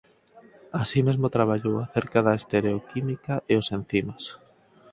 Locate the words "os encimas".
3.61-4.23